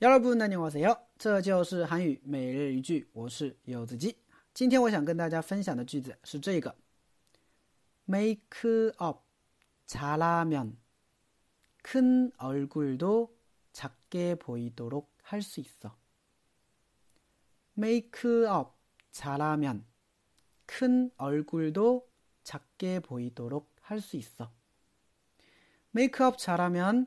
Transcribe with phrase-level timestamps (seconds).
[0.00, 0.96] 여러분 안녕하세요.
[1.18, 4.16] 这就是韩语每日一句我是柚子鸡
[4.54, 6.74] 今天我想跟大家分享的句子是这个
[8.06, 9.24] 메이크업
[9.86, 10.78] 잘하면
[11.82, 13.36] 큰 얼굴도
[13.72, 15.96] 작게 보이도록 할 수 있어.
[17.74, 18.76] 메이크업
[19.10, 19.86] 잘하면
[20.66, 22.08] 큰 얼굴도
[22.42, 24.50] 작게 보이도록 할 수 있어.
[25.92, 27.06] 메이크업 잘하면